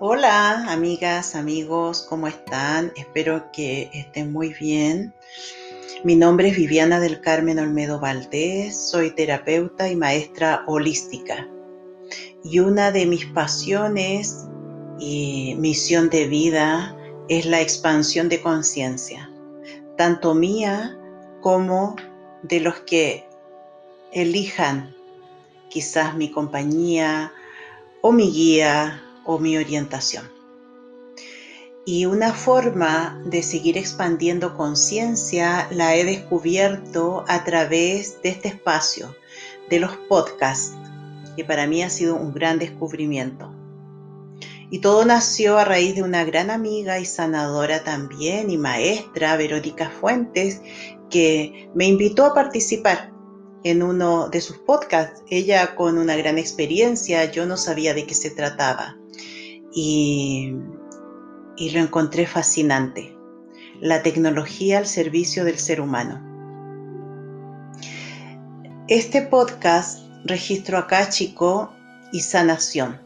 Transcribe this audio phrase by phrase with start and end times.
[0.00, 2.92] Hola amigas, amigos, ¿cómo están?
[2.94, 5.12] Espero que estén muy bien.
[6.04, 11.48] Mi nombre es Viviana del Carmen Olmedo Valdés, soy terapeuta y maestra holística.
[12.44, 14.46] Y una de mis pasiones
[15.00, 16.96] y misión de vida
[17.28, 19.28] es la expansión de conciencia,
[19.96, 20.96] tanto mía
[21.40, 21.96] como
[22.44, 23.28] de los que
[24.12, 24.94] elijan
[25.68, 27.32] quizás mi compañía
[28.00, 30.24] o mi guía o mi orientación.
[31.84, 39.14] Y una forma de seguir expandiendo conciencia la he descubierto a través de este espacio,
[39.68, 40.74] de los podcasts,
[41.36, 43.54] que para mí ha sido un gran descubrimiento.
[44.70, 49.90] Y todo nació a raíz de una gran amiga y sanadora también y maestra, Verónica
[49.90, 50.62] Fuentes,
[51.10, 53.12] que me invitó a participar
[53.62, 55.22] en uno de sus podcasts.
[55.28, 58.97] Ella con una gran experiencia, yo no sabía de qué se trataba
[59.80, 60.50] y,
[61.72, 63.16] lo encontré fascinante.
[63.80, 66.20] La tecnología al servicio del ser humano.
[68.88, 71.70] Este podcast registro acá chico
[72.10, 73.00] y sanación.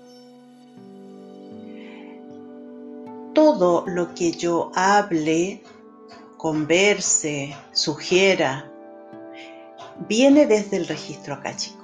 [3.34, 5.62] Todo lo que yo hable,
[6.38, 8.70] converse, sugiera,
[10.08, 11.81] viene desde el registro acá chico.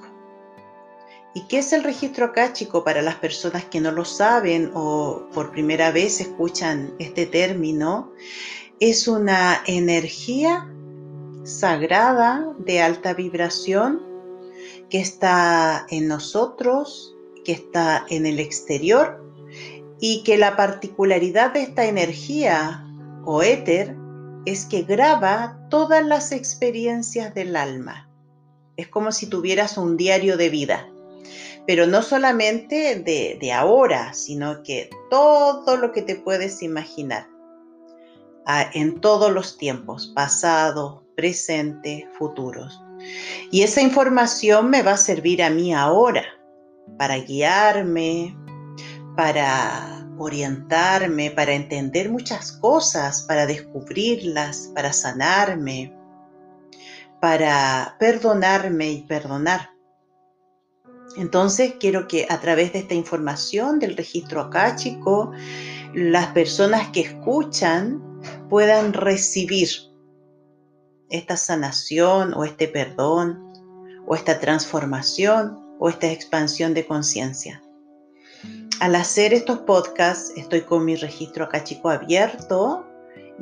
[1.39, 5.51] ¿Y qué es el registro acáchico para las personas que no lo saben o por
[5.51, 8.11] primera vez escuchan este término?
[8.81, 10.69] Es una energía
[11.45, 14.01] sagrada de alta vibración
[14.89, 19.23] que está en nosotros, que está en el exterior
[20.01, 22.85] y que la particularidad de esta energía
[23.23, 23.95] o éter
[24.45, 28.09] es que graba todas las experiencias del alma.
[28.75, 30.89] Es como si tuvieras un diario de vida
[31.69, 37.27] pero no solamente de, ahora, sino que todo lo que te puedes imaginar,
[38.47, 42.81] ah, en todos los tiempos, pasado, presente, futuros.
[43.51, 46.23] Y esa información me va a servir a mí ahora
[46.97, 48.35] para guiarme,
[49.15, 55.95] para orientarme, para entender muchas cosas, para descubrirlas, para sanarme,
[57.21, 59.68] para perdonarme y perdonar.
[61.19, 65.33] Entonces, quiero que a través de esta información del registro acáchico,
[65.93, 68.01] las personas que escuchan
[68.49, 69.67] puedan recibir
[71.09, 73.51] esta sanación o este perdón
[74.07, 77.61] o esta transformación o esta expansión de conciencia.
[78.79, 82.87] Al hacer estos podcasts estoy con mi registro acáchico abierto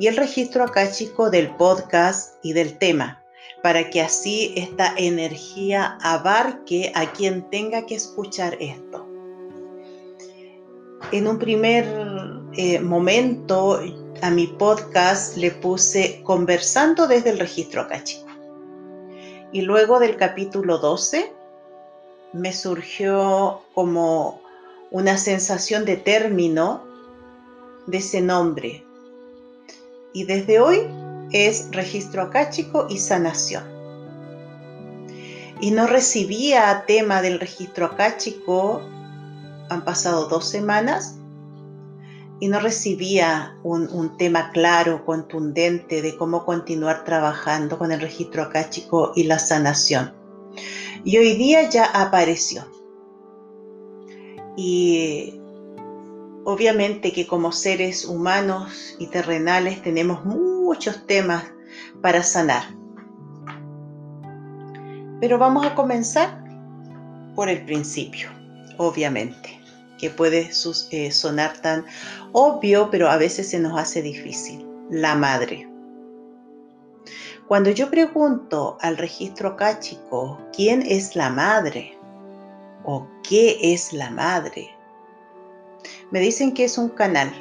[0.00, 3.22] y el registro acáchico del podcast y del tema
[3.62, 9.06] para que así esta energía abarque a quien tenga que escuchar esto.
[11.12, 11.86] En un primer
[12.54, 13.80] eh, momento
[14.22, 18.26] a mi podcast le puse conversando desde el registro acáchico.
[19.52, 21.32] Y luego del capítulo 12
[22.32, 24.40] me surgió como
[24.90, 26.84] una sensación de término
[27.86, 28.84] de ese nombre.
[30.12, 30.86] Y desde hoy
[31.32, 33.64] es registro acáchico y sanación.
[35.60, 38.80] Y no recibía tema del registro acáchico,
[39.68, 41.18] han pasado dos semanas,
[42.40, 49.12] y no recibía un, tema claro, contundente de cómo continuar trabajando con el registro acáchico
[49.16, 50.14] y la sanación.
[51.04, 52.64] Y hoy día ya apareció.
[54.56, 55.40] Y
[56.44, 60.24] obviamente que como seres humanos y terrenales tenemos
[60.68, 61.44] muchos temas
[62.02, 62.62] para sanar.
[65.18, 66.44] Pero vamos a comenzar
[67.34, 68.28] por el principio,
[68.76, 69.58] obviamente,
[69.98, 70.50] que puede
[70.90, 71.86] eh, sonar tan
[72.32, 74.66] obvio, pero a veces se nos hace difícil.
[74.90, 75.66] La madre.
[77.46, 81.98] Cuando yo pregunto al registro cáchico quién es la madre
[82.84, 84.68] o qué es la madre,
[86.10, 87.32] me dicen que es un canal,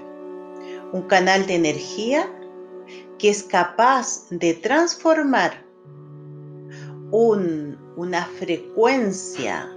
[0.94, 2.31] un canal de energía
[3.17, 5.65] que es capaz de transformar
[7.11, 9.69] una frecuencia,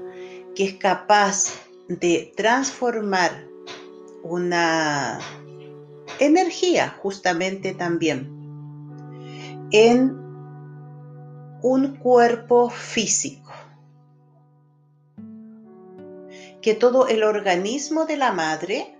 [0.55, 1.55] que es capaz
[1.89, 3.47] de transformar
[4.23, 5.19] una
[6.19, 8.41] energía justamente también
[9.73, 10.19] en
[11.63, 13.51] un cuerpo físico.
[16.61, 18.99] Que todo el organismo de la madre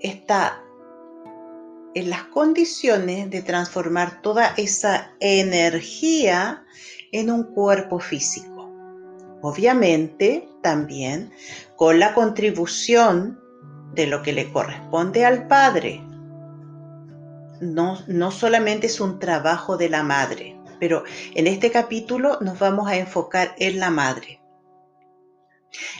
[0.00, 0.62] está
[1.94, 6.64] en las condiciones de transformar toda esa energía
[7.12, 8.70] en un cuerpo físico.
[9.42, 11.32] Obviamente, también
[11.76, 13.40] con la contribución
[13.94, 16.02] de lo que le corresponde al padre.
[17.60, 21.04] No, no solamente es un trabajo de la madre, pero
[21.34, 24.41] en este capítulo nos vamos a enfocar en la madre.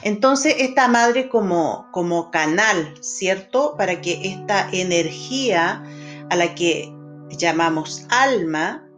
[0.03, 3.75] Entonces, esta madre como, como canal, ¿cierto?
[3.77, 5.83] Para que esta energía
[6.31, 6.93] a la que
[7.31, 8.89] llamamos alma,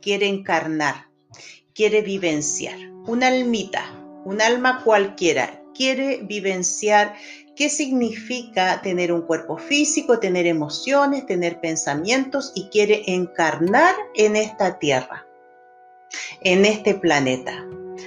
[0.00, 1.08] quiere encarnar,
[1.74, 2.78] quiere vivenciar.
[3.06, 3.84] Una almita,
[4.24, 7.14] un alma cualquiera, quiere vivenciar
[7.56, 14.78] qué significa tener un cuerpo físico, tener emociones, tener pensamientos y quiere encarnar en esta
[14.78, 15.26] tierra,
[16.40, 17.64] en este planeta.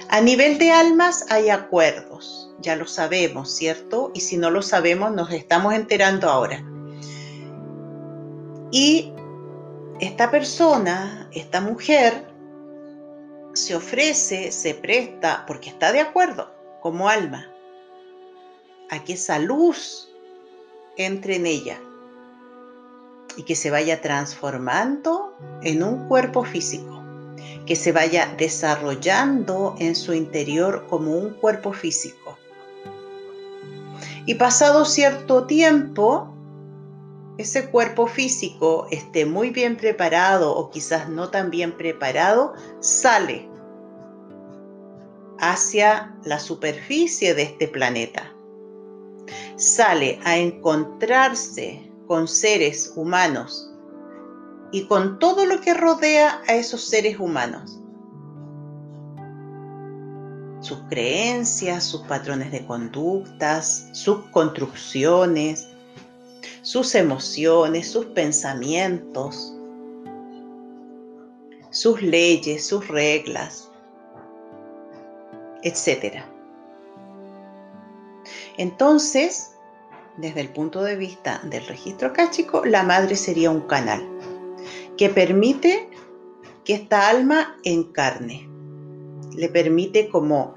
[0.08, 4.10] A nivel de almas hay acuerdos, ya lo sabemos, ¿cierto?
[4.14, 6.64] Y si no lo sabemos, nos estamos enterando ahora.
[8.70, 9.12] Y
[10.00, 12.26] esta persona, esta mujer,
[13.54, 17.46] se ofrece, se presta, porque está de acuerdo como alma,
[18.90, 20.10] a que esa luz
[20.96, 21.78] entre en ella
[23.36, 27.01] y que se vaya transformando en un cuerpo físico,
[27.66, 32.38] que se vaya desarrollando en su interior como un cuerpo físico.
[34.26, 36.32] Y pasado cierto tiempo,
[37.38, 43.48] ese cuerpo físico esté muy bien preparado o quizás no tan bien preparado, sale
[45.38, 48.32] hacia la superficie de este planeta.
[49.56, 53.71] Sale a encontrarse con seres humanos
[54.72, 57.78] y con todo lo que rodea a esos seres humanos.
[60.60, 65.68] Sus creencias, sus patrones de conductas, sus construcciones,
[66.62, 69.54] sus emociones, sus pensamientos,
[71.70, 73.68] sus leyes, sus reglas,
[75.62, 76.22] etc.
[78.56, 79.50] Entonces,
[80.16, 84.11] desde el punto de vista del registro cáchico, la madre sería un canal
[84.96, 85.88] que permite
[86.64, 88.48] que esta alma encarne,
[89.34, 90.54] le permite como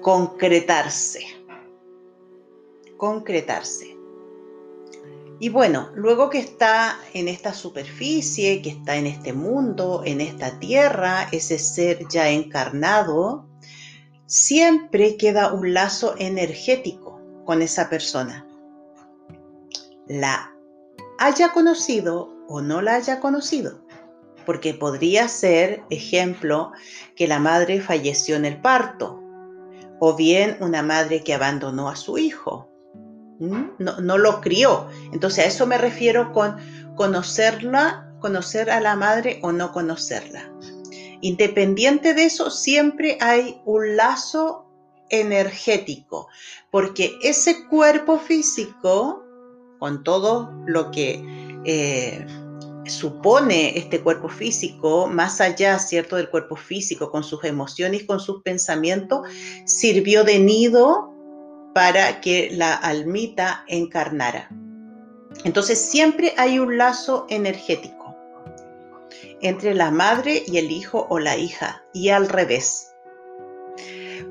[0.00, 1.26] concretarse,
[2.96, 3.96] concretarse.
[5.38, 10.58] Y bueno, luego que está en esta superficie, que está en este mundo, en esta
[10.58, 13.46] tierra, ese ser ya encarnado,
[14.24, 18.46] siempre queda un lazo energético con esa persona.
[20.08, 20.54] La
[21.18, 23.80] haya conocido o no la haya conocido,
[24.44, 26.72] porque podría ser, ejemplo,
[27.14, 29.20] que la madre falleció en el parto,
[29.98, 32.70] o bien una madre que abandonó a su hijo,
[33.38, 34.88] no, lo crió.
[35.12, 36.56] Entonces a eso me refiero con
[36.94, 40.50] conocerla, conocer a la madre o no conocerla.
[41.20, 44.66] Independiente de eso, siempre hay un lazo
[45.08, 46.28] energético,
[46.70, 49.22] porque ese cuerpo físico,
[49.78, 51.35] con todo lo que
[51.66, 52.24] eh,
[52.86, 58.42] supone este cuerpo físico, más allá, ¿cierto?, del cuerpo físico, con sus emociones, con sus
[58.42, 59.28] pensamientos,
[59.64, 61.12] sirvió de nido
[61.74, 64.48] para que la almita encarnara.
[65.44, 68.16] Entonces siempre hay un lazo energético
[69.42, 72.92] entre la madre y el hijo o la hija y al revés.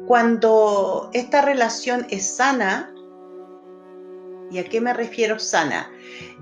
[0.08, 2.94] Cuando esta relación es sana,
[4.52, 5.92] ¿y a qué me refiero sana?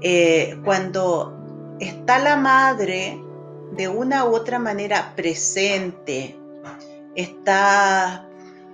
[0.01, 3.19] Eh, cuando está la madre
[3.71, 6.37] de una u otra manera presente,
[7.15, 8.27] está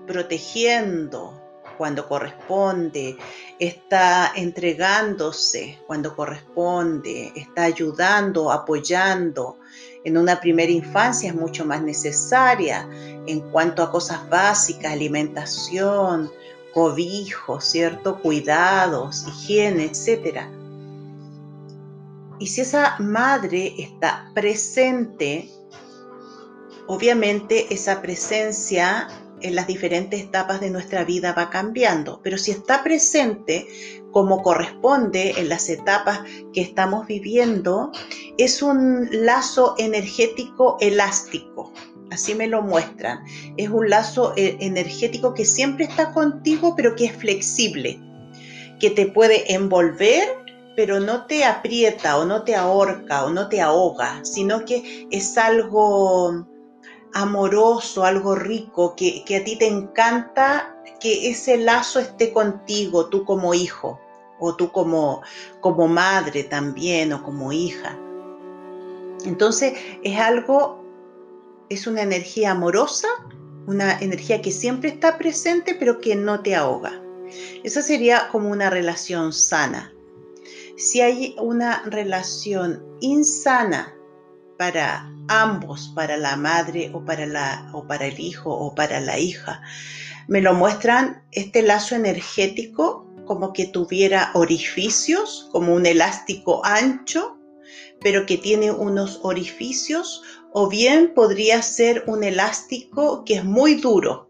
[0.06, 1.40] protegiendo,
[1.80, 3.16] cuando corresponde,
[3.58, 9.60] está entregándose cuando corresponde, está ayudando, apoyando.
[10.04, 12.86] En una primera infancia es mucho más necesaria
[13.26, 16.30] en cuanto a cosas básicas, alimentación,
[16.74, 18.20] cobijo, ¿cierto?
[18.20, 20.50] Cuidados, higiene, etc.
[22.40, 25.50] Y si esa madre está presente,
[26.88, 29.08] obviamente esa presencia
[29.42, 33.68] en las diferentes etapas de nuestra vida va cambiando, pero si está presente
[34.12, 36.22] como corresponde en las etapas
[36.54, 37.92] que estamos viviendo,
[38.38, 41.72] es un lazo energético elástico.
[42.12, 43.20] Así me lo muestran.
[43.56, 48.00] Es un lazo eh, energético que siempre está contigo, pero que es flexible,
[48.80, 50.28] que te puede envolver,
[50.76, 55.38] pero no te aprieta o no te ahorca o no te ahoga, sino que es
[55.38, 56.46] algo
[57.14, 63.54] amoroso, algo rico, que, a ti te encanta que ese lazo esté contigo, tú como
[63.54, 64.00] hijo,
[64.40, 65.22] o tú como,
[65.60, 67.98] como madre también, o como hija.
[69.26, 69.74] Entonces
[70.04, 70.84] es algo,
[71.70, 73.08] es una energía amorosa,
[73.68, 77.02] una energía que siempre está presente, pero que no te ahoga.
[77.64, 79.94] Esa sería como una relación sana.
[80.80, 83.94] Si hay una relación insana
[84.58, 89.20] para ambos, para la madre o para, la, o para el hijo o para la
[89.20, 89.62] hija,
[90.30, 97.38] me lo muestran este lazo energético como que tuviera orificios, como un elástico ancho,
[98.00, 104.30] pero que tiene unos orificios, o bien podría ser un elástico que es muy duro,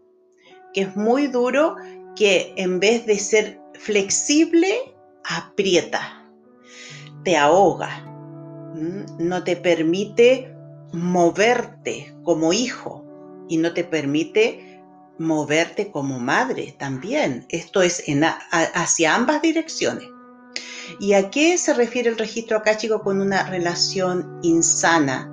[0.74, 1.76] que es muy duro,
[2.16, 6.19] que en vez de ser flexible, aprieta,
[7.24, 8.06] te ahoga,
[9.18, 10.54] no te permite
[10.92, 13.04] moverte como hijo
[13.48, 14.82] y no te permite
[15.18, 17.46] moverte como madre también.
[17.50, 18.02] Esto es
[18.50, 20.08] hacia ambas direcciones.
[20.98, 25.30] ¿Y a qué se refiere el registro acáchico con una relación insana?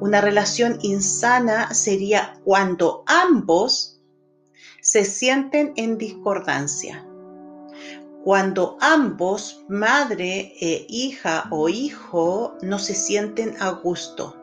[0.00, 4.00] Una relación insana sería cuando ambos
[4.82, 7.06] se sienten en discordancia.
[8.24, 14.36] Cuando ambos, madre e hija o hijo, no se sienten a gusto.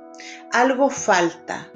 [0.52, 1.72] Algo falta,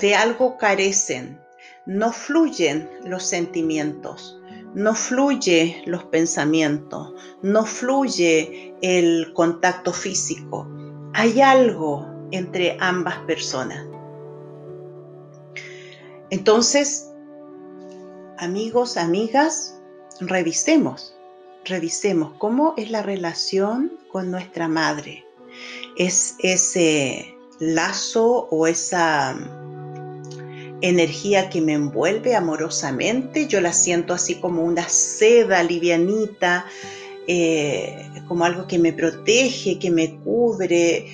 [0.00, 1.40] de algo carecen,
[1.86, 4.40] no fluyen los sentimientos,
[4.74, 7.12] no fluye los pensamientos,
[7.42, 10.68] no fluye el contacto físico.
[11.14, 13.84] Hay algo entre ambas personas.
[16.30, 17.12] Entonces,
[18.38, 19.79] amigos, amigas,
[20.20, 21.14] revisemos,
[21.64, 25.24] revisemos cómo es la relación con nuestra madre.
[25.96, 29.36] Es ese lazo o esa
[30.82, 36.64] energía que me envuelve amorosamente, yo la siento así como una seda livianita,
[37.26, 41.06] eh, como algo que me protege, que me cubre,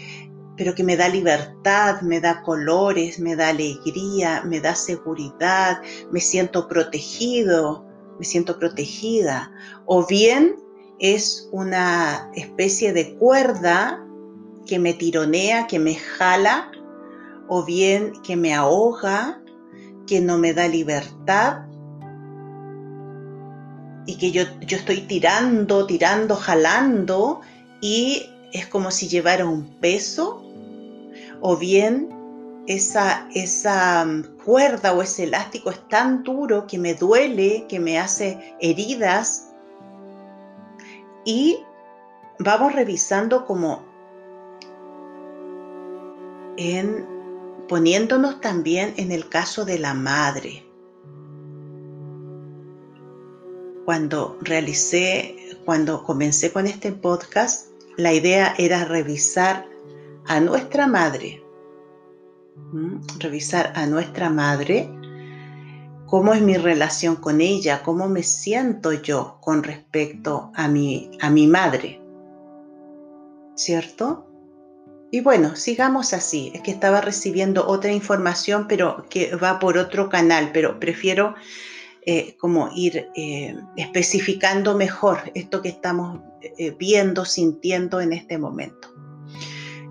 [0.57, 6.21] pero que me da libertad, me da colores, me da alegría, me da seguridad, me
[6.21, 7.86] siento protegido,
[8.19, 9.53] me siento protegida.
[9.85, 10.57] O bien
[10.99, 14.05] es una especie de cuerda
[14.67, 16.71] que me tironea, que me jala,
[17.49, 19.41] o bien que me ahoga,
[20.07, 21.67] que no me da libertad
[24.07, 27.41] y que yo, yo estoy tirando, tirando, jalando
[27.81, 30.43] y es como si llevara un peso
[31.41, 32.09] o bien
[32.67, 34.07] esa, esa
[34.47, 39.49] cuerda o ese elástico es tan duro que me duele, que me hace heridas
[41.25, 41.59] y
[42.39, 43.85] vamos revisando como
[46.57, 47.05] en
[47.69, 50.65] poniéndonos también en el caso de la madre.
[53.85, 59.67] Cuando realicé, cuando comencé con este podcast, la idea era revisar
[60.27, 61.43] a nuestra madre,
[63.19, 64.91] revisar a nuestra madre,
[66.07, 71.31] cómo es mi relación con ella, cómo me siento yo con respecto a mi, a
[71.31, 72.01] mi madre,
[73.55, 74.27] ¿cierto?
[75.11, 76.51] Y bueno, sigamos así.
[76.55, 81.35] Es que estaba recibiendo otra información, pero que va por otro canal, pero prefiero
[82.05, 88.96] eh, como ir eh, especificando mejor esto que estamos eh, viendo, sintiendo en este momento.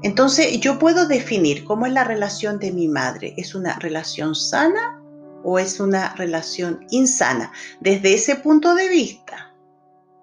[0.03, 3.33] Entonces, yo puedo definir cómo es la relación de mi madre.
[3.37, 5.01] ¿Es una relación sana
[5.43, 7.51] o es una relación insana?
[7.79, 9.53] Desde ese punto de vista,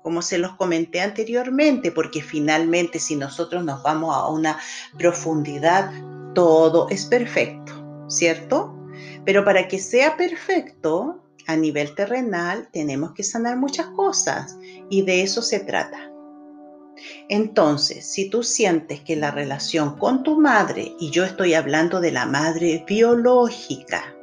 [0.03, 4.59] como se los comenté anteriormente, porque finalmente si nosotros nos vamos a una
[4.99, 5.91] profundidad,
[6.35, 7.73] todo es perfecto,
[8.09, 8.77] ¿cierto?
[9.25, 14.57] Pero para que sea perfecto a nivel terrenal, tenemos que sanar muchas cosas
[14.91, 16.12] y de eso se trata.
[17.29, 22.13] Entonces, si tú sientes que la relación con tu madre, y yo estoy hablando de
[22.13, 24.15] la madre biológica,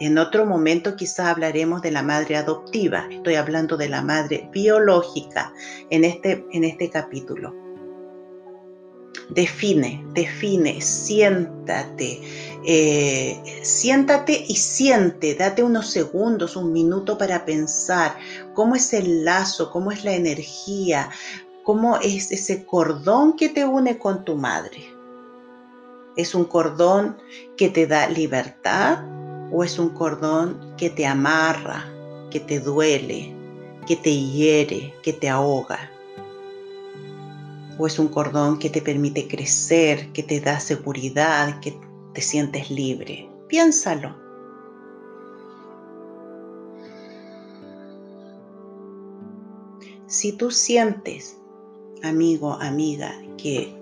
[0.00, 3.06] en otro momento quizás hablaremos de la madre adoptiva.
[3.10, 5.52] Estoy hablando de la madre biológica
[5.90, 7.54] en este, en este capítulo.
[9.30, 12.20] Define, define, siéntate,
[12.66, 18.16] eh, siéntate y siente, date unos segundos, un minuto para pensar
[18.54, 21.10] cómo es el lazo, cómo es la energía,
[21.62, 24.92] cómo es ese cordón que te une con tu madre.
[26.16, 27.18] Es un cordón
[27.56, 29.04] que te da libertad,
[29.52, 31.84] o es un cordón que te amarra,
[32.30, 33.34] que te duele,
[33.86, 35.90] que te hiere, que te ahoga.
[37.78, 41.78] O es un cordón que te permite crecer, que te da seguridad, que
[42.14, 43.28] te sientes libre.
[43.48, 44.16] Piénsalo.
[50.06, 51.36] Si tú sientes,
[52.02, 53.74] amigo, amiga, que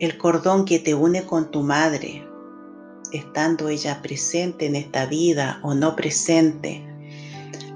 [0.00, 2.26] el cordón que te une con tu madre
[3.12, 6.84] estando ella presente en esta vida o no presente,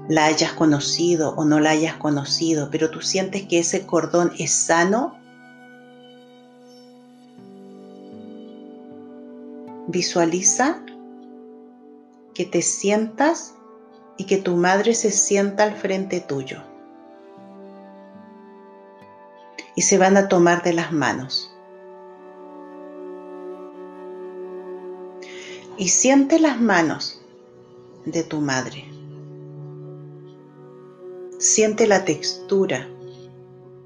[0.09, 4.51] la hayas conocido o no la hayas conocido, pero tú sientes que ese cordón es
[4.51, 5.17] sano,
[9.93, 10.83] visualiza
[12.33, 13.55] que te sientas
[14.17, 16.61] y que tu madre se sienta al frente tuyo.
[19.75, 21.55] Y se van a tomar de las manos.
[25.77, 27.21] Y siente las manos
[28.05, 28.85] de tu madre.
[31.37, 32.87] Siente la textura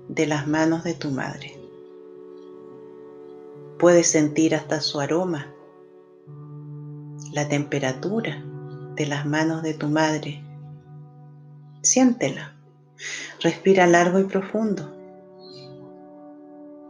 [0.07, 1.57] de las manos de tu madre.
[3.77, 5.53] Puedes sentir hasta su aroma,
[7.31, 8.43] la temperatura
[8.95, 10.43] de las manos de tu madre.
[11.81, 12.53] Siéntela.
[13.41, 14.93] Respira largo y profundo.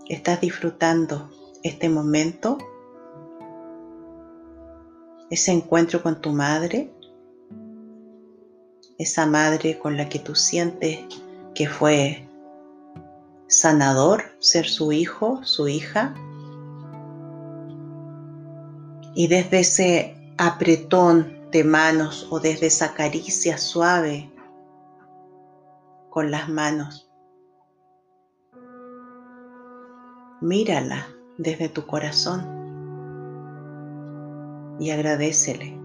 [0.08, 1.30] ¿Estás disfrutando
[1.64, 2.58] este momento?
[5.30, 6.94] Ese encuentro con tu madre.
[8.98, 11.00] Esa madre con la que tú sientes
[11.54, 12.28] que fue
[13.48, 16.16] sanador ser su hijo, su hija.
[19.14, 24.32] Y desde ese apretón de manos o desde esa caricia suave
[26.10, 27.10] con las manos.
[30.42, 32.46] Mírala desde tu corazón
[34.80, 35.76] y agradecele.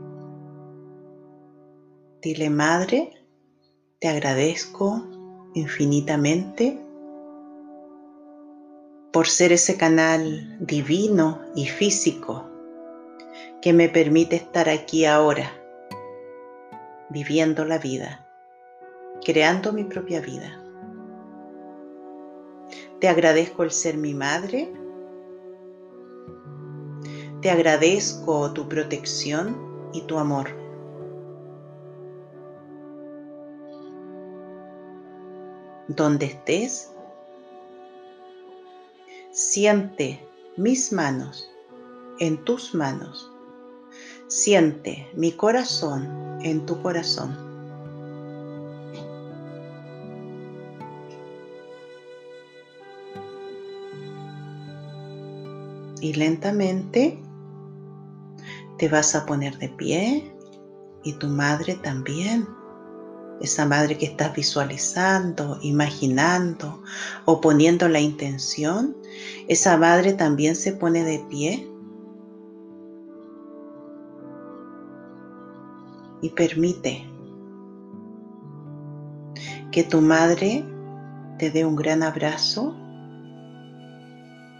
[2.21, 3.27] Dile, Madre,
[4.01, 5.03] te agradezco
[5.55, 6.79] infinitamente
[9.13, 12.52] por ser ese canal divino y físico
[13.63, 15.53] que me permite estar aquí ahora,
[17.11, 18.27] viviendo la vida,
[19.25, 20.61] creando mi propia vida.
[22.99, 24.73] Te agradezco el ser mi madre.
[27.41, 29.57] Te agradezco tu protección
[29.93, 30.49] y tu amor.
[35.87, 36.93] Donde estés,
[39.31, 41.49] siente mis manos
[42.19, 43.32] en tus manos
[44.35, 46.09] Siente mi corazón
[46.41, 47.37] en tu corazón.
[56.01, 57.23] Y lentamente
[58.79, 60.35] te vas a poner de pie
[61.05, 62.49] y tu madre también.
[63.43, 66.83] Esa madre que estás visualizando, imaginando
[67.27, 68.97] o poniendo la intención,
[69.49, 71.72] esa madre también se pone de pie
[76.23, 77.05] y permite
[79.71, 80.65] que tu madre
[81.39, 82.75] te dé un gran abrazo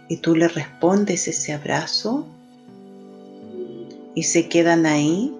[0.09, 2.27] y tú le respondes ese abrazo
[4.13, 5.35] y se quedan ahí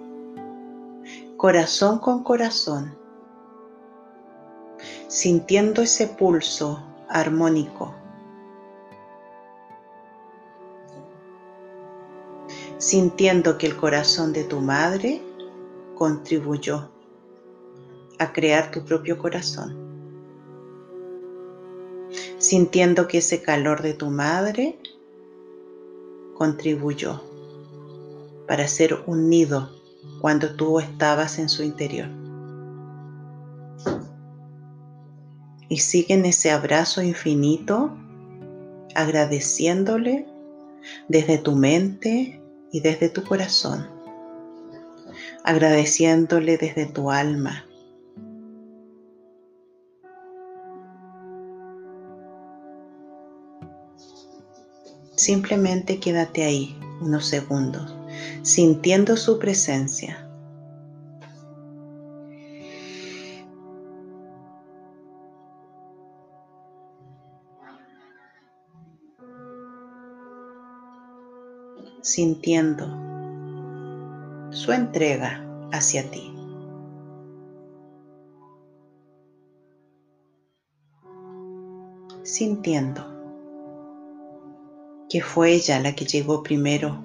[1.38, 2.96] corazón con corazón,
[5.10, 7.94] sintiendo ese pulso armónico,
[12.78, 15.22] sintiendo que el corazón de tu madre
[15.96, 16.90] contribuyó
[18.20, 19.76] a crear tu propio corazón,
[22.38, 24.80] sintiendo que ese calor de tu madre
[26.36, 27.22] contribuyó
[28.48, 29.70] para ser un nido
[30.22, 32.10] cuando tú estabas en su interior.
[35.70, 37.92] Y sigue en ese abrazo infinito,
[38.96, 40.28] agradeciéndole
[41.08, 43.93] desde tu mente y desde tu corazón
[45.44, 47.66] agradeciéndole desde tu alma.
[55.16, 57.96] Simplemente quédate ahí unos segundos,
[58.42, 60.20] sintiendo su presencia.
[72.06, 73.13] sintiendo
[74.64, 76.34] su entrega hacia ti.
[82.24, 83.04] Sintiendo
[85.10, 87.04] que fue ella la que llegó primero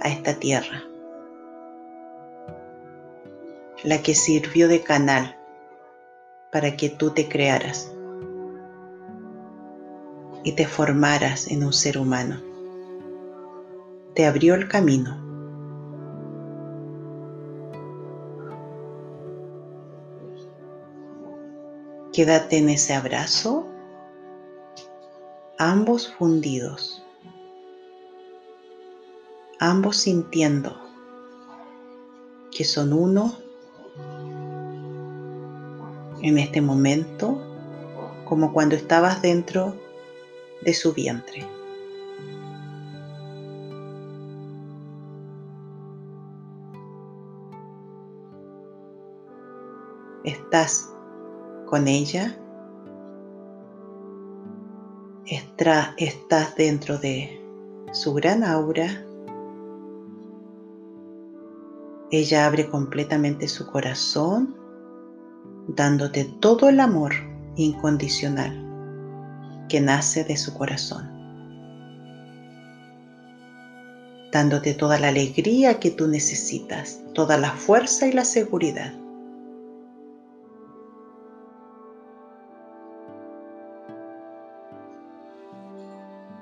[0.00, 0.84] a esta tierra,
[3.82, 5.36] la que sirvió de canal
[6.52, 7.92] para que tú te crearas
[10.44, 12.40] y te formaras en un ser humano.
[14.14, 15.27] Te abrió el camino
[22.18, 23.64] Quédate en ese abrazo,
[25.56, 27.00] ambos fundidos,
[29.60, 30.76] ambos sintiendo
[32.50, 33.36] que son uno
[36.20, 37.40] en este momento
[38.24, 39.76] como cuando estabas dentro
[40.62, 41.46] de su vientre.
[50.24, 50.97] Estás
[51.68, 52.36] con ella,
[55.98, 57.40] estás dentro de
[57.92, 59.04] su gran aura.
[62.10, 64.56] Ella abre completamente su corazón,
[65.68, 67.12] dándote todo el amor
[67.56, 68.64] incondicional
[69.68, 71.10] que nace de su corazón,
[74.32, 78.94] dándote toda la alegría que tú necesitas, toda la fuerza y la seguridad.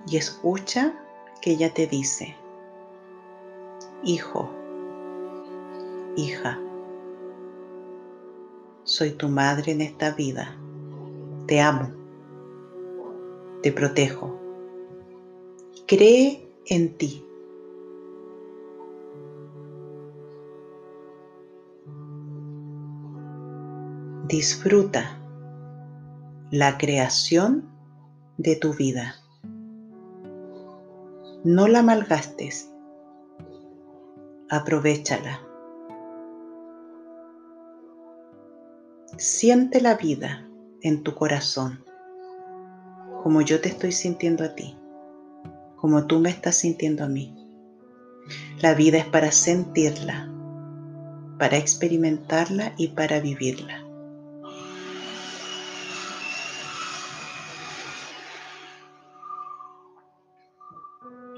[0.07, 0.95] Y escucha
[1.41, 2.37] que ella te dice,
[4.05, 4.51] hijo,
[6.17, 6.61] hija,
[8.85, 10.57] soy tu madre en esta vida
[11.47, 11.93] te amo,
[13.63, 14.41] te protejo.
[15.87, 17.25] Cree en ti.
[24.27, 25.21] Disfruta
[26.51, 27.69] la creación
[28.39, 29.15] de tu vida.
[31.49, 32.73] No la malgastes.
[34.51, 35.43] Aprovechala.
[39.17, 40.45] Siente la vida
[40.83, 41.85] en tu corazón,
[43.23, 44.77] como yo te estoy sintiendo a ti,
[45.77, 47.33] como tú me estás sintiendo a mí.
[48.61, 50.29] La vida es para sentirla,
[51.39, 53.86] para experimentarla y para vivirla.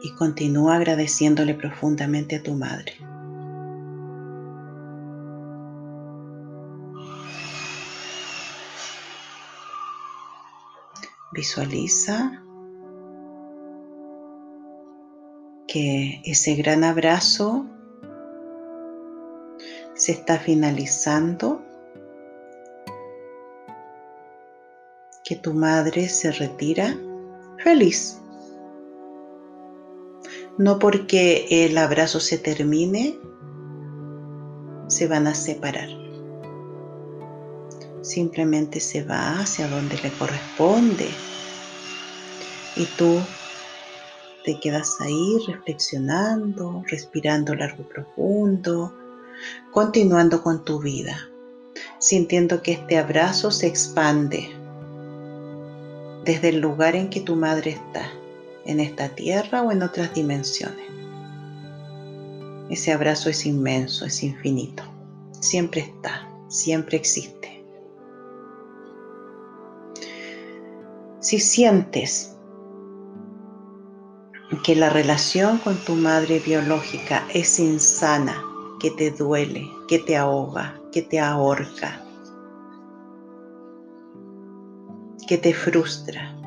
[0.03, 2.93] Y continúa agradeciéndole profundamente a tu madre.
[11.33, 12.43] Visualiza
[15.69, 17.67] que ese gran abrazo
[19.95, 21.63] se está finalizando,
[25.25, 26.97] que tu madre se retira
[27.63, 28.23] feliz.
[30.59, 33.17] No porque el abrazo se termine,
[34.89, 35.89] se van a separar.
[38.03, 41.09] Simplemente se va hacia donde le corresponde.
[42.77, 43.21] Y tú
[44.45, 48.93] te quedas ahí reflexionando, respirando largo y profundo,
[49.71, 51.31] continuando con tu vida,
[52.01, 54.49] sintiendo que este abrazo se expande
[56.25, 58.11] desde el lugar en que tu madre está,
[58.69, 60.87] en esta tierra o en otras dimensiones.
[62.71, 64.83] Ese abrazo es inmenso, es infinito,
[65.41, 67.65] siempre está, siempre existe.
[71.21, 72.37] Si sientes
[74.65, 78.45] que la relación con tu madre biológica es insana,
[78.81, 82.05] que te duele, que te ahoga, que te ahorca,
[85.27, 86.38] que te frustra,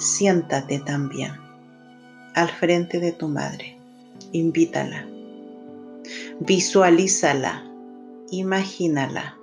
[0.00, 1.32] siéntate también
[2.34, 3.76] al frente de tu madre,
[4.32, 5.06] invítala,
[6.40, 7.64] visualízala,
[8.30, 9.36] imagínala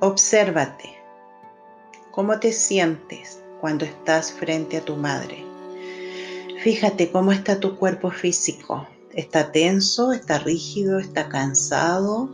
[0.00, 0.90] Obsérvate.
[2.10, 5.42] ¿Cómo te sientes cuando estás frente a tu madre?
[6.62, 8.86] Fíjate cómo está tu cuerpo físico.
[9.14, 10.12] ¿Está tenso?
[10.12, 10.98] ¿Está rígido?
[10.98, 12.28] ¿Está cansado?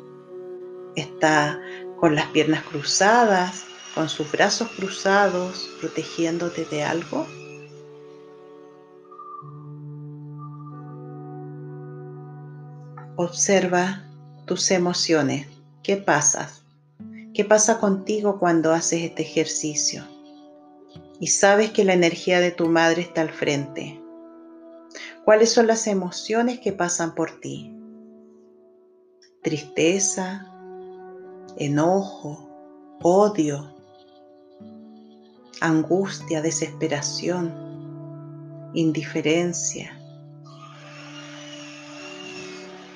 [0.97, 1.61] ¿Está
[2.03, 3.63] con las piernas cruzadas?
[3.95, 7.29] ¿Con sus brazos cruzados protegiéndote de algo?
[13.15, 14.03] Observa
[14.47, 15.47] tus emociones.
[15.85, 16.51] ¿Qué pasa?
[17.35, 20.03] ¿Qué pasa contigo cuando haces este ejercicio?
[21.21, 24.03] Y sabes que la energía de tu madre está al frente.
[25.25, 27.73] ¿Cuáles son las emociones que pasan por ti?
[29.41, 30.52] Tristeza,
[31.57, 32.49] enojo,
[33.03, 33.75] odio,
[35.61, 37.53] angustia, desesperación,
[38.75, 39.99] indiferencia,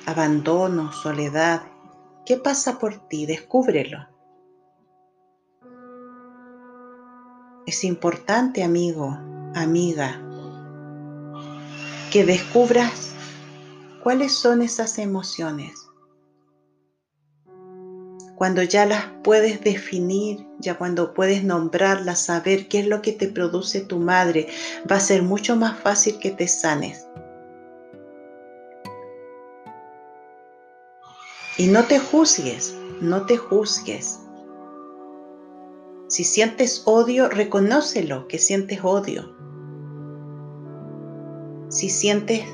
[0.06, 1.62] abandono, soledad.
[2.24, 3.26] ¿Qué pasa por ti?
[3.26, 4.06] Descúbrelo.
[7.66, 9.18] Es importante, amigo,
[9.54, 10.22] amiga,
[12.12, 13.12] que descubras
[14.02, 15.85] cuáles son esas emociones
[18.36, 23.28] cuando ya las puedes definir, ya cuando puedes nombrarlas, saber qué es lo que te
[23.28, 24.48] produce tu madre,
[24.90, 27.08] va a ser mucho más fácil que te sanes.
[31.56, 34.20] Y no te juzgues, no te juzgues.
[36.08, 39.34] Si sientes odio, reconócelo que sientes odio.
[41.70, 42.44] Si sientes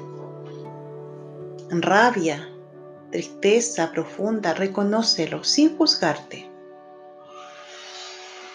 [1.71, 2.52] rabia,
[3.13, 6.51] tristeza profunda, reconócelo sin juzgarte.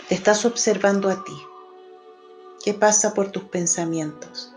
[0.09, 1.37] Te estás observando a ti.
[2.65, 4.53] ¿Qué pasa por tus pensamientos?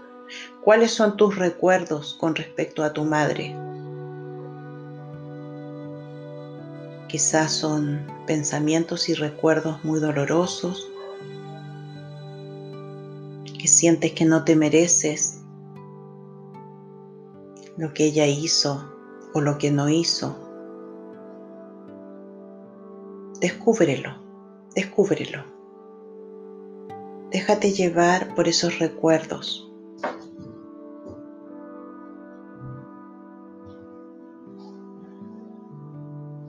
[0.64, 3.54] ¿Cuáles son tus recuerdos con respecto a tu madre?
[7.08, 10.88] Quizás son pensamientos y recuerdos muy dolorosos,
[13.58, 15.40] que sientes que no te mereces
[17.76, 18.99] lo que ella hizo
[19.32, 20.36] o lo que no hizo.
[23.40, 24.10] Descúbrelo,
[24.74, 25.44] descúbrelo.
[27.30, 29.66] Déjate llevar por esos recuerdos.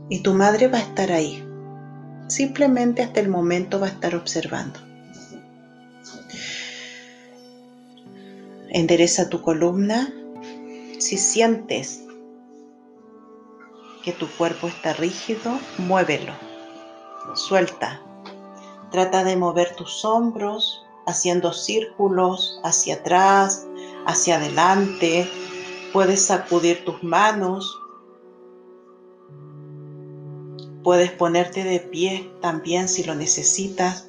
[0.10, 1.48] Y tu madre va a estar ahí.
[2.28, 4.80] Simplemente hasta el momento va a estar observando.
[8.70, 10.14] Endereza tu columna.
[11.00, 12.04] Si sientes
[14.04, 16.34] que tu cuerpo está rígido, muévelo.
[17.36, 18.02] Suelta.
[18.92, 23.66] Trata de mover tus hombros haciendo círculos hacia atrás,
[24.06, 25.30] hacia adelante.
[25.94, 27.82] Puedes sacudir tus manos
[30.84, 34.08] Puedes ponerte de pie también si lo necesitas.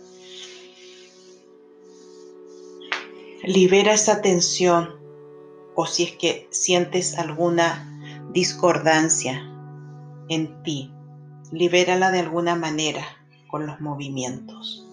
[3.43, 4.99] Libera esa tensión
[5.75, 7.89] o si es que sientes alguna
[8.33, 9.52] discordancia
[10.33, 10.93] en ti,
[11.51, 13.05] libérala de alguna manera
[13.49, 14.87] con los movimientos.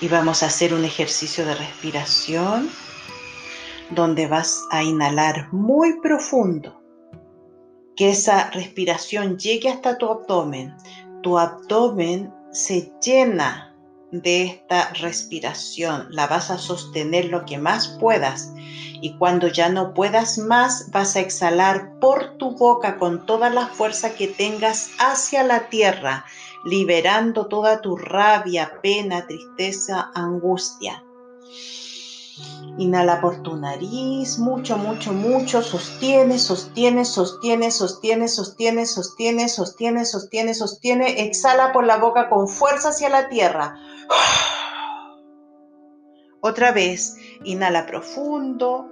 [0.00, 2.68] Y vamos a hacer un ejercicio de respiración
[3.90, 6.82] donde vas a inhalar muy profundo
[7.96, 10.76] que esa respiración llegue hasta tu abdomen.
[11.22, 13.74] Tu abdomen se llena
[14.12, 16.06] de esta respiración.
[16.10, 18.52] La vas a sostener lo que más puedas.
[19.00, 23.66] Y cuando ya no puedas más, vas a exhalar por tu boca con toda la
[23.66, 26.24] fuerza que tengas hacia la tierra,
[26.64, 31.02] liberando toda tu rabia, pena, tristeza, angustia.
[32.78, 35.62] Inhala por tu nariz, mucho, mucho, mucho.
[35.62, 41.22] Sostiene, sostiene, sostiene, sostiene, sostiene, sostiene, sostiene, sostiene, sostiene.
[41.22, 43.78] Exhala por la boca con fuerza hacia la tierra.
[46.40, 48.90] Otra vez, inhala profundo.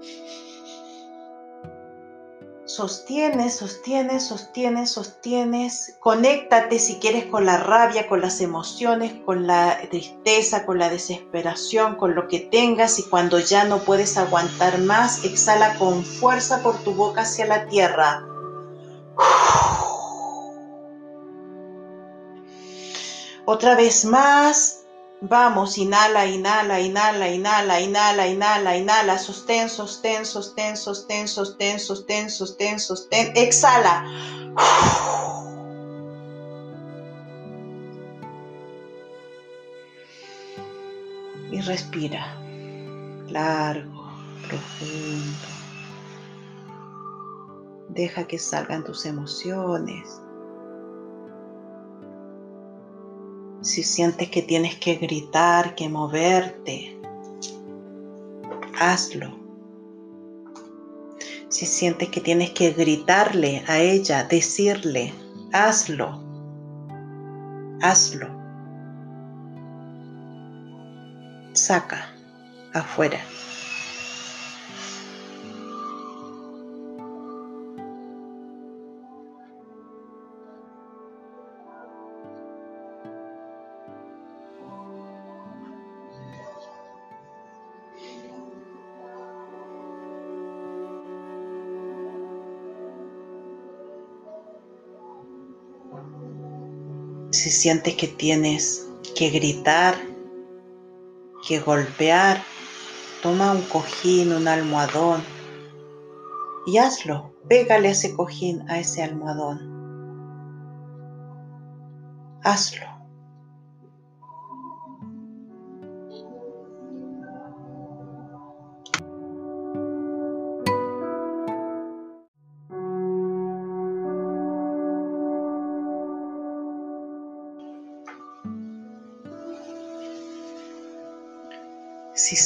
[2.66, 5.96] Sostienes, sostienes, sostienes, sostienes.
[6.00, 11.96] Conéctate si quieres con la rabia, con las emociones, con la tristeza, con la desesperación,
[11.96, 16.82] con lo que tengas y cuando ya no puedes aguantar más, exhala con fuerza por
[16.82, 18.26] tu boca hacia la tierra.
[23.44, 24.83] Otra vez más,
[25.26, 32.78] Vamos, inhala, inhala, inhala, inhala, inhala, inhala, inhala, sostén, sostén, sostén, sostén, sostén, sostén, sostén,
[32.78, 34.04] sostén, exhala.
[41.50, 42.36] Y respira,
[43.30, 44.04] largo,
[44.46, 45.48] profundo.
[47.88, 50.23] Deja que salgan tus emociones.
[53.64, 57.00] Si sientes que tienes que gritar, que moverte,
[58.78, 59.34] hazlo.
[61.48, 65.14] Si sientes que tienes que gritarle a ella, decirle,
[65.54, 66.20] hazlo,
[67.80, 68.28] hazlo.
[71.54, 72.12] Saca
[72.74, 73.18] afuera.
[97.64, 99.94] Sientes que tienes que gritar,
[101.48, 102.42] que golpear,
[103.22, 105.22] toma un cojín, un almohadón
[106.66, 107.32] y hazlo.
[107.48, 109.56] Pégale ese cojín, a ese almohadón.
[112.42, 112.93] Hazlo.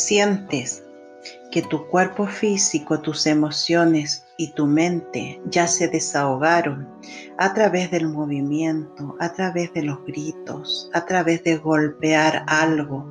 [0.09, 0.83] Sientes
[1.51, 6.89] que tu cuerpo físico, tus emociones y tu mente ya se desahogaron
[7.37, 13.07] a través del movimiento, a través de los gritos, a través de golpear algo.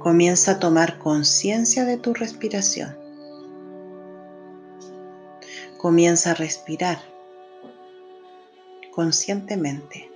[0.00, 2.96] Comienza a tomar conciencia de tu respiración.
[5.78, 6.98] Comienza a respirar
[8.92, 10.10] conscientemente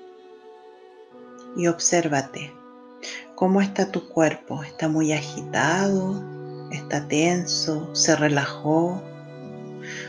[1.56, 2.57] y obsérvate
[3.34, 4.62] cómo está tu cuerpo.
[4.62, 6.22] ¿Está muy agitado?
[6.70, 7.94] ¿Está tenso?
[7.94, 9.00] ¿Se relajó?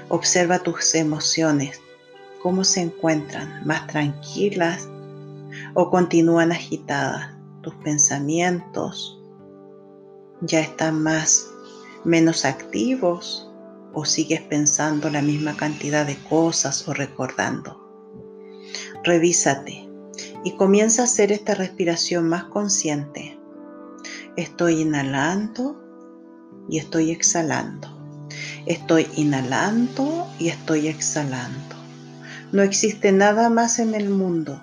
[0.10, 1.80] Observa tus emociones,
[2.42, 4.90] cómo se encuentran, más tranquilas
[5.74, 7.36] o continúan agitadas.
[7.62, 9.22] Tus pensamientos
[10.42, 11.48] ya están más
[12.04, 13.50] menos activos
[13.94, 17.78] o sigues pensando la misma cantidad de cosas o recordando.
[19.04, 19.89] Revísate
[20.44, 23.38] y comienza a hacer esta respiración más consciente.
[24.36, 25.82] Estoy inhalando
[26.70, 27.88] y estoy exhalando.
[28.66, 31.76] Estoy inhalando y estoy exhalando.
[32.52, 34.62] No existe nada más en el mundo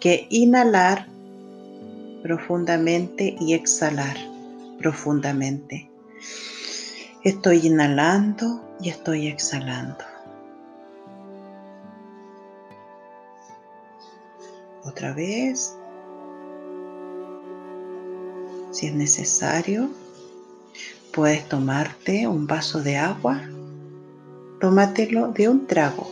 [0.00, 1.06] que inhalar
[2.22, 4.16] profundamente y exhalar
[4.78, 5.90] profundamente.
[7.24, 10.15] Estoy inhalando y estoy exhalando.
[14.86, 15.76] Otra vez.
[18.70, 19.90] Si es necesario,
[21.12, 23.42] puedes tomarte un vaso de agua.
[24.60, 26.08] Tómatelo de un trago,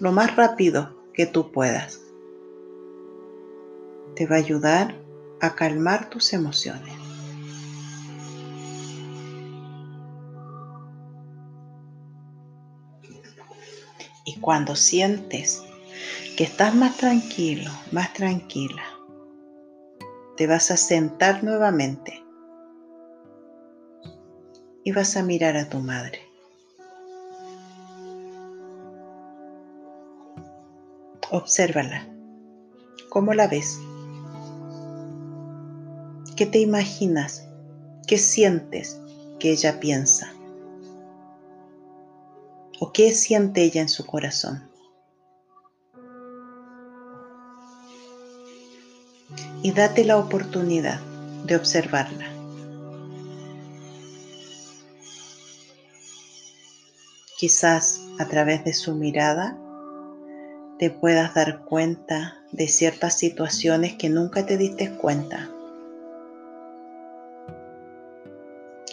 [0.00, 2.00] lo más rápido que tú puedas.
[4.14, 4.94] Te va a ayudar
[5.40, 6.94] a calmar tus emociones.
[14.24, 15.64] Y cuando sientes
[16.36, 18.82] que estás más tranquilo, más tranquila,
[20.36, 22.24] te vas a sentar nuevamente
[24.84, 26.20] y vas a mirar a tu madre.
[31.30, 32.06] Obsérvala.
[33.08, 33.78] ¿Cómo la ves?
[36.36, 37.46] ¿Qué te imaginas?
[38.06, 39.00] ¿Qué sientes
[39.38, 40.32] que ella piensa?
[42.80, 44.71] ¿O qué siente ella en su corazón?
[49.62, 51.00] Y date la oportunidad
[51.46, 52.26] de observarla.
[57.38, 59.56] Quizás a través de su mirada
[60.78, 65.48] te puedas dar cuenta de ciertas situaciones que nunca te diste cuenta.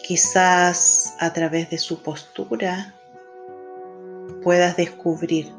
[0.04, 2.96] Quizás a través de su postura
[4.44, 5.52] puedas descubrir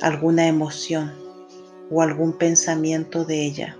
[0.00, 1.14] alguna emoción
[1.90, 3.76] o algún pensamiento de ella.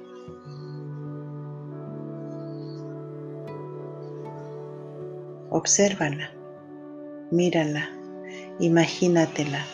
[5.58, 6.28] Obsérvala,
[7.30, 7.88] mírala,
[8.60, 9.64] imagínatela.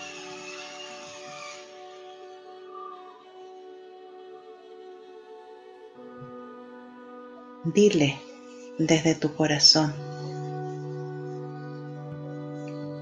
[7.65, 8.17] Dile
[8.79, 9.93] desde tu corazón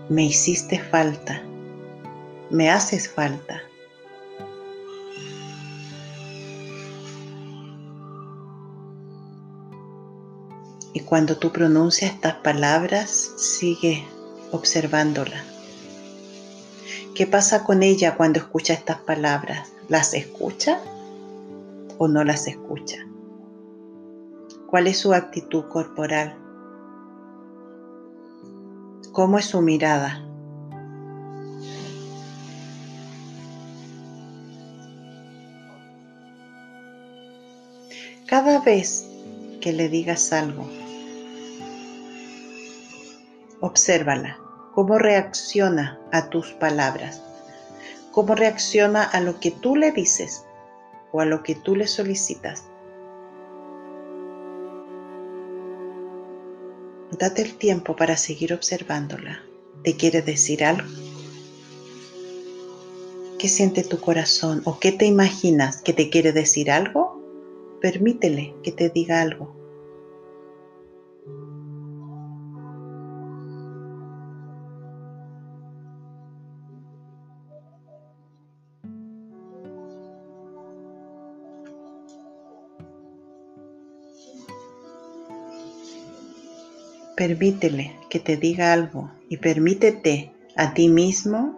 [0.09, 1.43] me hiciste falta,
[2.49, 3.70] me haces falta.
[10.93, 14.05] Y cuando tú pronuncias estas palabras, sigue
[14.51, 15.45] observándola.
[17.15, 19.73] ¿Qué pasa con ella cuando escucha estas palabras?
[19.89, 20.81] ¿Las escucha
[21.99, 23.07] o no las escucha?
[24.67, 26.37] ¿Cuál es su actitud corporal?
[29.13, 30.25] ¿Cómo es su mirada?
[38.27, 39.07] Cada vez
[39.61, 40.65] que le digas algo,
[43.61, 44.41] obsérvala,
[44.75, 47.23] cómo reacciona a tus palabras,
[48.13, 50.45] cómo reacciona a lo que tú le dices
[51.13, 52.65] o a lo que tú le solicitas.
[57.19, 59.43] Date el tiempo para seguir observándola.
[59.83, 60.89] ¿Te quiere decir algo?
[63.39, 67.21] ¿Qué siente tu corazón o qué te imaginas que te quiere decir algo?
[67.81, 69.60] Permítele que te diga algo.
[87.21, 91.55] Permítele que te diga algo y permítete a ti mismo,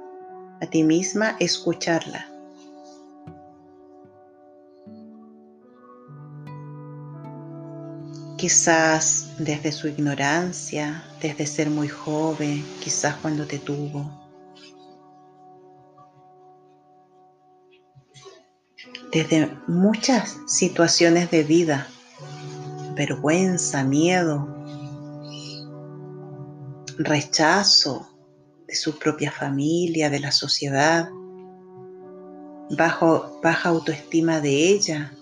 [0.60, 2.26] a ti misma, escucharla.
[8.36, 14.10] quizás desde su ignorancia, desde ser muy joven, quizás cuando te tuvo.
[19.12, 21.86] Desde muchas situaciones de vida,
[22.96, 24.61] vergüenza, miedo,
[26.98, 28.08] rechazo
[28.66, 31.08] de su propia familia, de la sociedad,
[32.70, 35.12] bajo, baja autoestima de ella,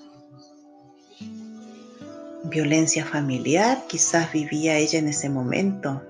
[2.45, 6.03] violencia familiar quizás vivía ella en ese momento.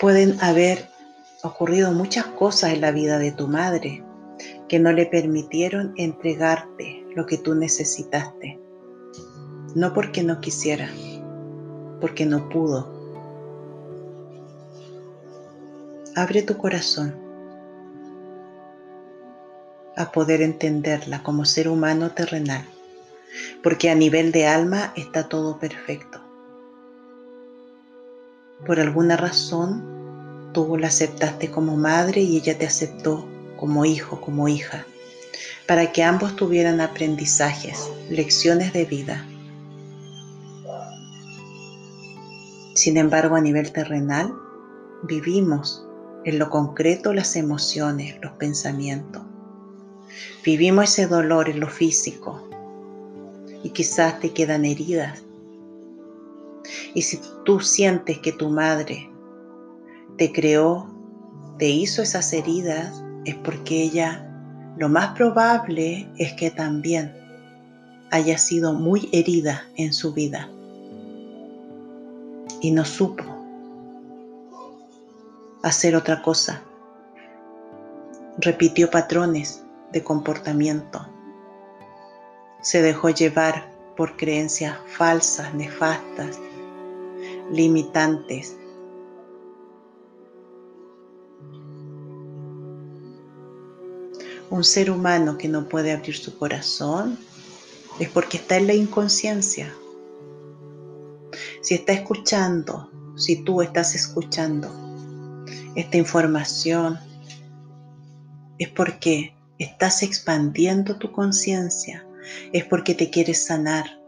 [0.00, 0.88] Pueden haber
[1.42, 4.02] ocurrido muchas cosas en la vida de tu madre
[4.68, 8.58] que no le permitieron entregarte lo que tú necesitaste.
[9.74, 10.88] No porque no quisiera,
[12.00, 12.95] porque no pudo.
[16.18, 17.14] Abre tu corazón
[19.96, 22.64] a poder entenderla como ser humano terrenal
[23.62, 26.20] porque a nivel de alma está todo perfecto.
[28.64, 34.48] Por alguna razón, tú la aceptaste como madre y ella te aceptó como hijo, como
[34.48, 34.86] hija,
[35.68, 39.26] para que ambos tuvieran aprendizajes, lecciones de vida.
[42.74, 44.32] Sin embargo, a nivel terrenal,
[45.02, 45.85] vivimos
[46.26, 49.22] en lo concreto las emociones, los pensamientos.
[50.44, 52.46] Vivimos ese dolor en lo físico,
[53.62, 55.22] y quizás te quedan heridas.
[56.94, 59.08] Y si tú sientes que tu madre
[60.18, 60.86] te creó,
[61.58, 64.28] te hizo esas heridas, es porque ella
[64.76, 67.12] lo más probable es que también
[68.10, 70.48] haya sido muy herida en su vida
[72.60, 73.35] y no supo
[75.62, 76.62] hacer otra cosa.
[78.38, 81.06] Repitió patrones de comportamiento
[82.66, 86.36] se dejó llevar por creencias falsas, nefastas,
[87.52, 88.56] limitantes.
[94.50, 97.16] Un ser humano que no puede abrir su corazón
[98.00, 99.72] es porque está en la inconsciencia.
[101.60, 104.85] Si está escuchando, si tú estás escuchando
[105.76, 106.98] esta información,
[108.58, 112.06] es porque estás expandiendo tu conciencia
[112.52, 114.00] es porque te quieres sanar,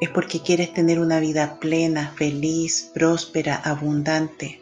[0.00, 4.60] es porque quieres tener una vida plena, feliz, próspera, abundante.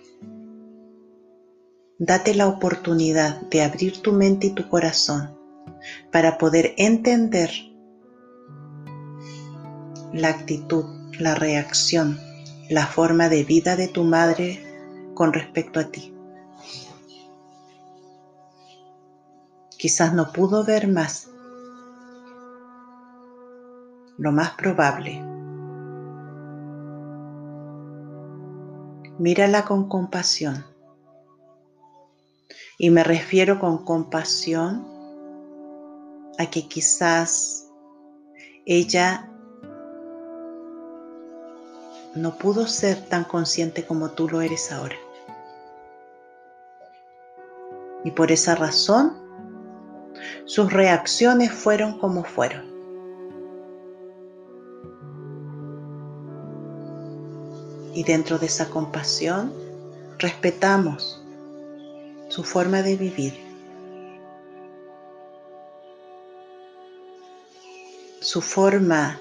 [1.99, 5.37] Date la oportunidad de abrir tu mente y tu corazón
[6.11, 7.51] para poder entender
[10.13, 10.85] la actitud,
[11.19, 12.19] la reacción,
[12.69, 14.62] la forma de vida de tu madre
[15.15, 16.15] con respecto a ti.
[19.79, 21.29] Quizás no pudo ver más,
[24.17, 25.21] lo más probable.
[29.19, 30.65] Mírala con compasión.
[32.79, 34.87] Y me refiero con compasión
[36.39, 37.69] a que quizás
[38.67, 39.32] ella
[42.15, 44.97] no pudo ser tan consciente como tú lo eres ahora.
[48.05, 49.17] Y por esa razón,
[50.45, 52.71] sus reacciones fueron como fueron.
[57.95, 59.53] Y dentro de esa compasión
[60.19, 61.23] respetamos
[62.29, 63.35] su forma de vivir,
[68.21, 69.21] su forma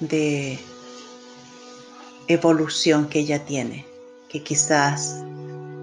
[0.00, 0.58] de
[2.28, 3.86] evolución que ella tiene,
[4.28, 5.22] que quizás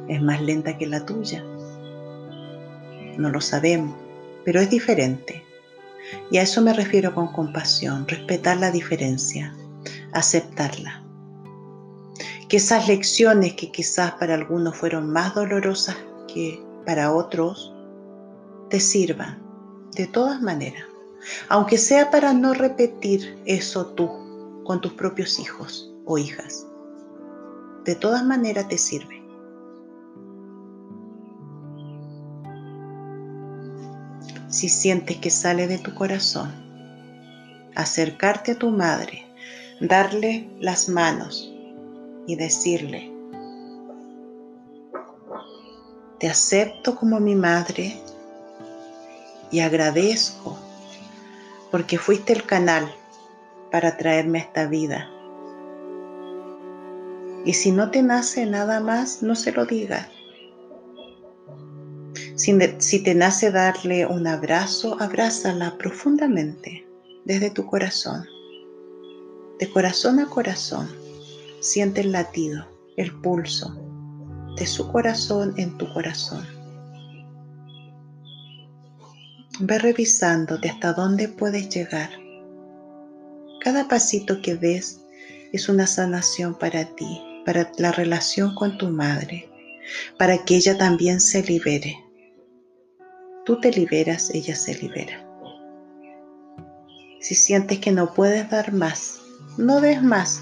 [0.08, 1.44] es más lenta que la tuya.
[3.18, 3.96] No lo sabemos,
[4.44, 5.44] pero es diferente.
[6.30, 9.56] Y a eso me refiero con compasión, respetar la diferencia,
[10.12, 11.04] aceptarla
[12.54, 15.96] que esas lecciones que quizás para algunos fueron más dolorosas
[16.32, 17.74] que para otros,
[18.70, 19.42] te sirvan
[19.96, 20.84] de todas maneras,
[21.50, 26.66] aunque sea para no repetir eso tú con tus propios hijos o hijas.
[27.86, 29.22] De todas maneras te sirve.
[34.48, 36.52] Si sientes que sale de tu corazón,
[37.76, 39.26] acercarte a tu madre,
[39.82, 41.54] darle las manos,
[42.26, 43.12] y decirle,
[46.20, 48.00] te acepto como mi madre
[49.52, 50.58] y agradezco
[51.70, 52.90] porque fuiste el canal
[53.72, 55.10] para traerme a esta vida.
[57.46, 60.08] Y si no te nace nada más, no se lo digas.
[62.36, 66.88] Si, si te nace darle un abrazo, abrázala profundamente
[67.26, 68.26] desde tu corazón
[69.60, 70.90] de corazón a corazón,
[71.62, 72.66] siente el latido,
[72.98, 73.74] el pulso
[74.58, 76.46] de su corazón en tu corazón.
[79.60, 82.10] Ve revisándote hasta dónde puedes llegar.
[83.62, 85.00] Cada pasito que des
[85.54, 89.50] es una sanación para ti, para la relación con tu madre,
[90.18, 91.98] para que ella también se libere.
[93.46, 95.28] Tú te liberas, ella se libera.
[97.20, 99.22] Si sientes que no puedes dar más,
[99.58, 100.42] no des más.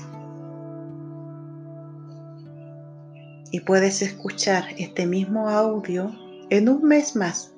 [3.51, 6.11] Y puedes escuchar este mismo audio
[6.49, 7.53] en un mes más.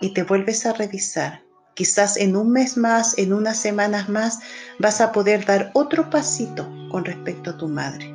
[0.00, 1.43] Y te vuelves a revisar.
[1.74, 4.38] Quizás en un mes más, en unas semanas más,
[4.78, 8.14] vas a poder dar otro pasito con respecto a tu madre.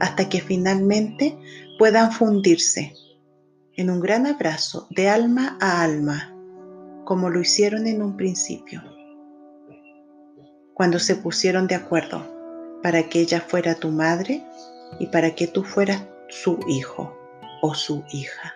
[0.00, 1.38] Hasta que finalmente
[1.78, 2.94] puedan fundirse
[3.74, 6.32] en un gran abrazo de alma a alma,
[7.04, 8.82] como lo hicieron en un principio,
[10.74, 12.26] cuando se pusieron de acuerdo
[12.82, 14.42] para que ella fuera tu madre
[14.98, 17.16] y para que tú fueras su hijo
[17.60, 18.54] o su hija.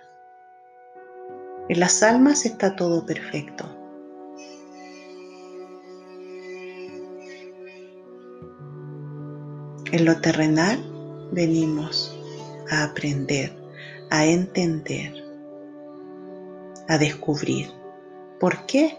[1.68, 3.79] En las almas está todo perfecto.
[9.92, 10.82] En lo terrenal
[11.32, 12.14] venimos
[12.70, 13.60] a aprender
[14.10, 15.14] a entender,
[16.88, 17.70] a descubrir
[18.40, 18.98] por qué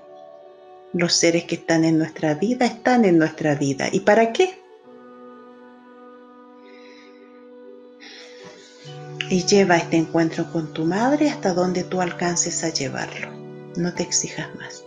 [0.94, 4.58] los seres que están en nuestra vida están en nuestra vida y para qué.
[9.30, 13.32] Y lleva este encuentro con tu madre hasta donde tú alcances a llevarlo.
[13.78, 14.81] No te exijas más.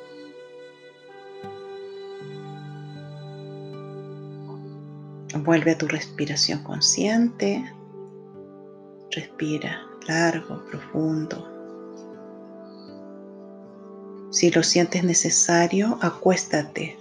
[5.42, 7.64] Vuelve a tu respiración consciente.
[9.10, 11.50] Respira largo, profundo.
[14.30, 16.96] Si lo sientes necesario, acuéstate.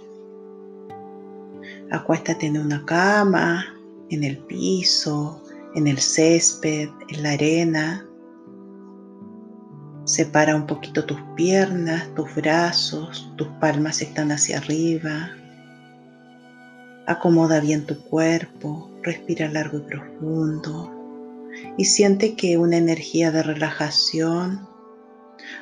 [1.90, 3.66] Acuéstate en una cama,
[4.10, 5.42] en el piso,
[5.74, 8.06] en el césped, en la arena.
[10.04, 15.30] Separa un poquito tus piernas, tus brazos, tus palmas están hacia arriba.
[17.06, 20.90] Acomoda bien tu cuerpo, respira largo y profundo
[21.76, 24.66] y siente que una energía de relajación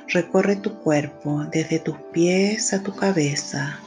[0.08, 3.80] recorre tu cuerpo desde tus pies a tu cabeza.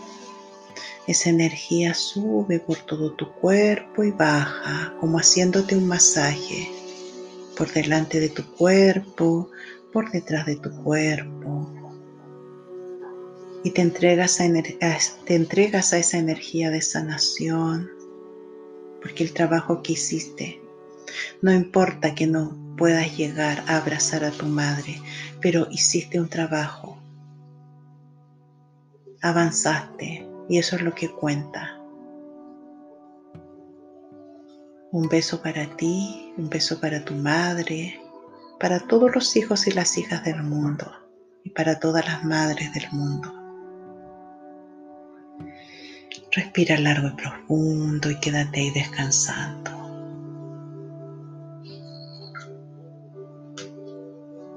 [1.08, 6.70] Esa energía sube por todo tu cuerpo y baja como haciéndote un masaje
[7.56, 9.49] por delante de tu cuerpo,
[9.93, 11.84] por detrás de tu cuerpo.
[13.66, 17.89] Y te entregas a, esa energía de sanación,
[19.01, 20.61] porque el trabajo que hiciste
[21.41, 25.01] no importa que no puedas llegar a abrazar a tu madre,
[25.41, 26.99] pero hiciste un trabajo.
[29.24, 31.82] Avanzaste y eso es lo que cuenta.
[34.91, 37.99] Un beso para ti, un beso para tu madre,
[38.59, 40.91] para todos los hijos y las hijas del mundo
[41.43, 43.34] y para todas las madres del mundo.
[46.32, 49.72] Respira largo y profundo y quédate ahí descansando.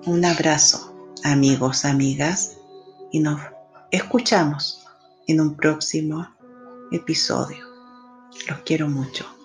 [0.07, 2.57] Un abrazo, amigos, amigas,
[3.13, 3.41] y nos
[3.91, 4.87] escuchamos
[5.27, 6.27] en un próximo
[6.91, 7.67] episodio.
[8.49, 9.38] Los quiero mucho.